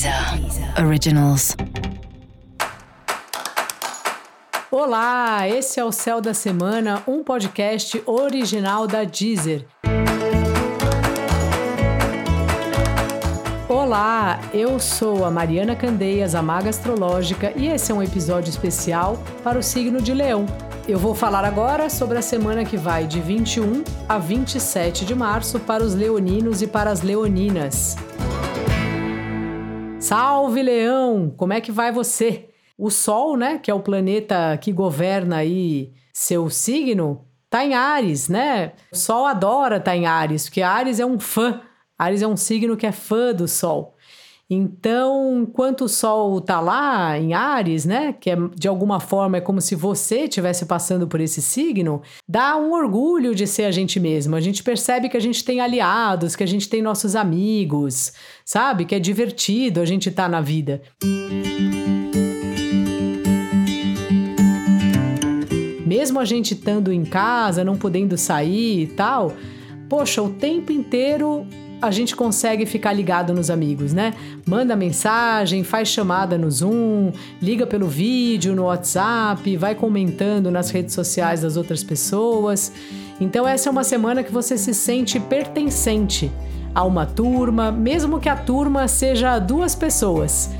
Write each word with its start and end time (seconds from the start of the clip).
Deezer 0.00 0.82
Originals. 0.82 1.54
Olá, 4.70 5.46
esse 5.46 5.78
é 5.78 5.84
o 5.84 5.92
Céu 5.92 6.22
da 6.22 6.32
Semana, 6.32 7.02
um 7.06 7.22
podcast 7.22 8.02
original 8.06 8.86
da 8.86 9.04
Deezer. 9.04 9.66
Olá, 13.68 14.40
eu 14.54 14.80
sou 14.80 15.22
a 15.22 15.30
Mariana 15.30 15.76
Candeias, 15.76 16.34
a 16.34 16.40
Maga 16.40 16.70
Astrológica, 16.70 17.52
e 17.54 17.66
esse 17.66 17.92
é 17.92 17.94
um 17.94 18.02
episódio 18.02 18.48
especial 18.48 19.22
para 19.44 19.58
o 19.58 19.62
signo 19.62 20.00
de 20.00 20.14
Leão. 20.14 20.46
Eu 20.88 20.98
vou 20.98 21.14
falar 21.14 21.44
agora 21.44 21.90
sobre 21.90 22.16
a 22.16 22.22
semana 22.22 22.64
que 22.64 22.78
vai 22.78 23.06
de 23.06 23.20
21 23.20 23.84
a 24.08 24.16
27 24.16 25.04
de 25.04 25.14
março 25.14 25.60
para 25.60 25.84
os 25.84 25.94
leoninos 25.94 26.62
e 26.62 26.66
para 26.66 26.90
as 26.90 27.02
leoninas. 27.02 27.98
Salve 30.00 30.62
Leão! 30.62 31.32
Como 31.36 31.52
é 31.52 31.60
que 31.60 31.70
vai 31.70 31.92
você? 31.92 32.48
O 32.76 32.90
Sol, 32.90 33.36
né, 33.36 33.58
que 33.58 33.70
é 33.70 33.74
o 33.74 33.82
planeta 33.82 34.56
que 34.56 34.72
governa 34.72 35.36
aí 35.36 35.92
seu 36.12 36.48
signo, 36.48 37.26
tá 37.50 37.64
em 37.64 37.74
Ares, 37.74 38.26
né? 38.28 38.72
O 38.90 38.96
Sol 38.96 39.26
adora 39.26 39.78
tá 39.78 39.94
em 39.94 40.06
Ares, 40.06 40.44
porque 40.44 40.62
Ares 40.62 40.98
é 40.98 41.04
um 41.04 41.20
fã. 41.20 41.60
Ares 41.98 42.22
é 42.22 42.26
um 42.26 42.36
signo 42.36 42.78
que 42.78 42.86
é 42.86 42.92
fã 42.92 43.34
do 43.34 43.46
Sol. 43.46 43.94
Então, 44.52 45.42
enquanto 45.42 45.84
o 45.84 45.88
Sol 45.88 46.40
tá 46.40 46.58
lá 46.60 47.16
em 47.16 47.32
Ares, 47.32 47.84
né, 47.84 48.12
que 48.12 48.28
é, 48.28 48.36
de 48.56 48.66
alguma 48.66 48.98
forma 48.98 49.36
é 49.36 49.40
como 49.40 49.60
se 49.60 49.76
você 49.76 50.22
estivesse 50.22 50.66
passando 50.66 51.06
por 51.06 51.20
esse 51.20 51.40
signo, 51.40 52.02
dá 52.28 52.56
um 52.56 52.72
orgulho 52.72 53.32
de 53.32 53.46
ser 53.46 53.66
a 53.66 53.70
gente 53.70 54.00
mesmo. 54.00 54.34
A 54.34 54.40
gente 54.40 54.60
percebe 54.64 55.08
que 55.08 55.16
a 55.16 55.20
gente 55.20 55.44
tem 55.44 55.60
aliados, 55.60 56.34
que 56.34 56.42
a 56.42 56.48
gente 56.48 56.68
tem 56.68 56.82
nossos 56.82 57.14
amigos, 57.14 58.12
sabe? 58.44 58.84
Que 58.84 58.96
é 58.96 58.98
divertido 58.98 59.80
a 59.80 59.84
gente 59.84 60.08
estar 60.08 60.24
tá 60.24 60.28
na 60.28 60.40
vida. 60.40 60.82
Mesmo 65.86 66.18
a 66.18 66.24
gente 66.24 66.54
estando 66.54 66.92
em 66.92 67.04
casa, 67.04 67.62
não 67.62 67.76
podendo 67.76 68.18
sair 68.18 68.82
e 68.82 68.86
tal, 68.88 69.32
poxa, 69.88 70.20
o 70.20 70.30
tempo 70.30 70.72
inteiro 70.72 71.46
a 71.80 71.90
gente 71.90 72.14
consegue 72.14 72.66
ficar 72.66 72.92
ligado 72.92 73.32
nos 73.32 73.50
amigos, 73.50 73.92
né? 73.92 74.12
Manda 74.46 74.76
mensagem, 74.76 75.64
faz 75.64 75.88
chamada 75.88 76.36
no 76.36 76.50
Zoom, 76.50 77.12
liga 77.40 77.66
pelo 77.66 77.86
vídeo, 77.86 78.54
no 78.54 78.64
WhatsApp, 78.64 79.56
vai 79.56 79.74
comentando 79.74 80.50
nas 80.50 80.70
redes 80.70 80.94
sociais 80.94 81.40
das 81.40 81.56
outras 81.56 81.82
pessoas. 81.82 82.72
Então, 83.20 83.46
essa 83.46 83.68
é 83.68 83.72
uma 83.72 83.84
semana 83.84 84.22
que 84.22 84.32
você 84.32 84.58
se 84.58 84.74
sente 84.74 85.18
pertencente 85.18 86.30
a 86.74 86.84
uma 86.84 87.06
turma, 87.06 87.72
mesmo 87.72 88.20
que 88.20 88.28
a 88.28 88.36
turma 88.36 88.86
seja 88.86 89.38
duas 89.38 89.74
pessoas. 89.74 90.50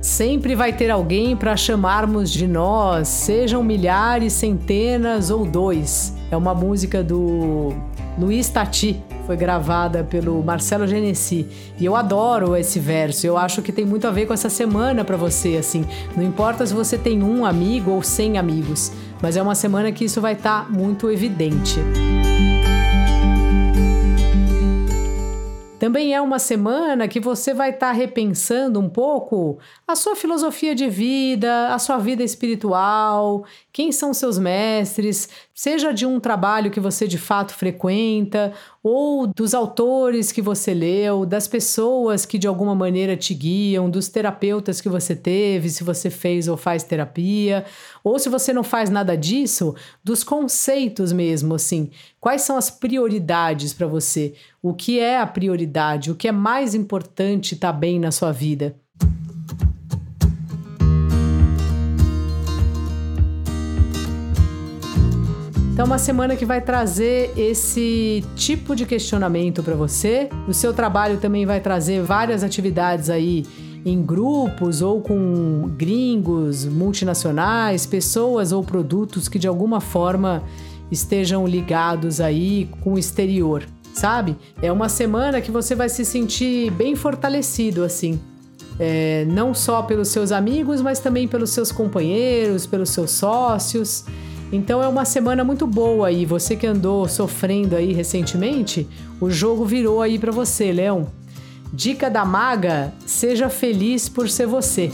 Sempre 0.00 0.54
vai 0.54 0.72
ter 0.72 0.90
alguém 0.90 1.34
para 1.34 1.56
chamarmos 1.56 2.30
de 2.30 2.46
nós, 2.46 3.08
sejam 3.08 3.62
milhares, 3.62 4.34
centenas 4.34 5.30
ou 5.30 5.46
dois. 5.46 6.14
É 6.34 6.36
uma 6.36 6.52
música 6.52 7.00
do 7.00 7.72
Luiz 8.18 8.48
Tati, 8.48 9.00
foi 9.24 9.36
gravada 9.36 10.02
pelo 10.02 10.42
Marcelo 10.42 10.84
Genesi. 10.84 11.46
E 11.78 11.84
eu 11.84 11.94
adoro 11.94 12.56
esse 12.56 12.80
verso. 12.80 13.24
Eu 13.24 13.38
acho 13.38 13.62
que 13.62 13.70
tem 13.70 13.86
muito 13.86 14.08
a 14.08 14.10
ver 14.10 14.26
com 14.26 14.34
essa 14.34 14.50
semana 14.50 15.04
para 15.04 15.16
você, 15.16 15.56
assim. 15.56 15.84
Não 16.16 16.24
importa 16.24 16.66
se 16.66 16.74
você 16.74 16.98
tem 16.98 17.22
um 17.22 17.46
amigo 17.46 17.92
ou 17.92 18.02
cem 18.02 18.36
amigos, 18.36 18.90
mas 19.22 19.36
é 19.36 19.42
uma 19.42 19.54
semana 19.54 19.92
que 19.92 20.06
isso 20.06 20.20
vai 20.20 20.32
estar 20.32 20.64
tá 20.64 20.68
muito 20.68 21.08
evidente. 21.08 21.78
Também 25.78 26.14
é 26.14 26.20
uma 26.20 26.38
semana 26.38 27.08
que 27.08 27.18
você 27.18 27.52
vai 27.52 27.70
estar 27.70 27.88
tá 27.88 27.92
repensando 27.92 28.78
um 28.78 28.88
pouco 28.88 29.58
a 29.86 29.96
sua 29.96 30.14
filosofia 30.14 30.74
de 30.74 30.88
vida, 30.88 31.74
a 31.74 31.78
sua 31.78 31.98
vida 31.98 32.22
espiritual, 32.22 33.44
quem 33.72 33.90
são 33.90 34.14
seus 34.14 34.38
mestres, 34.38 35.28
seja 35.52 35.92
de 35.92 36.06
um 36.06 36.20
trabalho 36.20 36.70
que 36.70 36.78
você 36.78 37.08
de 37.08 37.18
fato 37.18 37.52
frequenta, 37.54 38.52
ou 38.82 39.26
dos 39.26 39.52
autores 39.52 40.30
que 40.30 40.40
você 40.40 40.72
leu, 40.72 41.26
das 41.26 41.48
pessoas 41.48 42.24
que 42.24 42.38
de 42.38 42.46
alguma 42.46 42.74
maneira 42.74 43.16
te 43.16 43.34
guiam, 43.34 43.90
dos 43.90 44.08
terapeutas 44.08 44.80
que 44.80 44.88
você 44.88 45.16
teve, 45.16 45.68
se 45.70 45.82
você 45.82 46.08
fez 46.08 46.46
ou 46.46 46.56
faz 46.56 46.84
terapia, 46.84 47.64
ou 48.02 48.18
se 48.18 48.28
você 48.28 48.52
não 48.52 48.62
faz 48.62 48.90
nada 48.90 49.16
disso, 49.16 49.74
dos 50.04 50.22
conceitos 50.22 51.12
mesmo, 51.12 51.54
assim. 51.54 51.90
Quais 52.20 52.42
são 52.42 52.56
as 52.56 52.70
prioridades 52.70 53.74
para 53.74 53.86
você? 53.86 54.34
O 54.66 54.72
que 54.72 54.98
é 54.98 55.20
a 55.20 55.26
prioridade? 55.26 56.10
O 56.10 56.14
que 56.14 56.26
é 56.26 56.32
mais 56.32 56.74
importante 56.74 57.52
estar 57.52 57.70
tá 57.70 57.78
bem 57.78 58.00
na 58.00 58.10
sua 58.10 58.32
vida? 58.32 58.74
Então, 65.70 65.84
uma 65.84 65.98
semana 65.98 66.34
que 66.34 66.46
vai 66.46 66.62
trazer 66.62 67.34
esse 67.36 68.24
tipo 68.36 68.74
de 68.74 68.86
questionamento 68.86 69.62
para 69.62 69.74
você. 69.74 70.30
O 70.48 70.54
seu 70.54 70.72
trabalho 70.72 71.18
também 71.18 71.44
vai 71.44 71.60
trazer 71.60 72.00
várias 72.00 72.42
atividades 72.42 73.10
aí 73.10 73.44
em 73.84 74.02
grupos 74.02 74.80
ou 74.80 75.02
com 75.02 75.74
gringos, 75.76 76.64
multinacionais, 76.64 77.84
pessoas 77.84 78.50
ou 78.50 78.64
produtos 78.64 79.28
que 79.28 79.38
de 79.38 79.46
alguma 79.46 79.78
forma 79.78 80.42
estejam 80.90 81.46
ligados 81.46 82.18
aí 82.18 82.70
com 82.80 82.94
o 82.94 82.98
exterior, 82.98 83.66
sabe? 83.94 84.36
É 84.60 84.70
uma 84.70 84.88
semana 84.88 85.40
que 85.40 85.50
você 85.50 85.74
vai 85.74 85.88
se 85.88 86.04
sentir 86.04 86.70
bem 86.72 86.94
fortalecido 86.96 87.84
assim. 87.84 88.20
É, 88.78 89.24
não 89.26 89.54
só 89.54 89.82
pelos 89.82 90.08
seus 90.08 90.32
amigos, 90.32 90.82
mas 90.82 90.98
também 90.98 91.28
pelos 91.28 91.50
seus 91.50 91.70
companheiros, 91.70 92.66
pelos 92.66 92.90
seus 92.90 93.12
sócios. 93.12 94.04
Então 94.52 94.82
é 94.82 94.88
uma 94.88 95.04
semana 95.04 95.44
muito 95.44 95.66
boa 95.66 96.08
aí. 96.08 96.26
Você 96.26 96.56
que 96.56 96.66
andou 96.66 97.08
sofrendo 97.08 97.76
aí 97.76 97.92
recentemente, 97.92 98.86
o 99.20 99.30
jogo 99.30 99.64
virou 99.64 100.02
aí 100.02 100.18
para 100.18 100.32
você, 100.32 100.72
Leão. 100.72 101.06
Dica 101.72 102.10
da 102.10 102.24
maga: 102.24 102.92
seja 103.06 103.48
feliz 103.48 104.08
por 104.08 104.28
ser 104.28 104.46
você. 104.46 104.90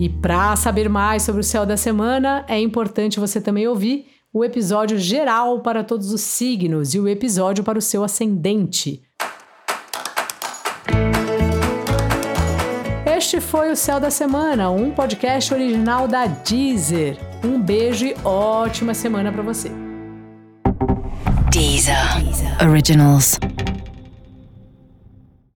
E 0.00 0.08
para 0.08 0.56
saber 0.56 0.88
mais 0.88 1.22
sobre 1.22 1.42
o 1.42 1.44
céu 1.44 1.64
da 1.64 1.76
semana, 1.76 2.44
é 2.48 2.58
importante 2.58 3.20
você 3.20 3.40
também 3.40 3.68
ouvir 3.68 4.11
o 4.32 4.44
episódio 4.44 4.98
geral 4.98 5.60
para 5.60 5.84
todos 5.84 6.12
os 6.12 6.22
signos 6.22 6.94
e 6.94 7.00
o 7.00 7.06
episódio 7.06 7.62
para 7.62 7.78
o 7.78 7.82
seu 7.82 8.02
ascendente. 8.02 9.02
Este 13.04 13.40
foi 13.40 13.70
o 13.70 13.76
Céu 13.76 14.00
da 14.00 14.10
Semana, 14.10 14.70
um 14.70 14.90
podcast 14.90 15.52
original 15.52 16.08
da 16.08 16.26
Deezer. 16.26 17.18
Um 17.44 17.60
beijo 17.60 18.06
e 18.06 18.16
ótima 18.24 18.94
semana 18.94 19.30
para 19.30 19.42
você. 19.42 19.70
Deezer. 21.50 22.24
Deezer. 22.24 22.68
Originals. 22.68 23.38